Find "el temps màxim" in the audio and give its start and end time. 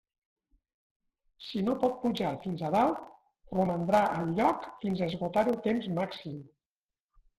5.53-6.41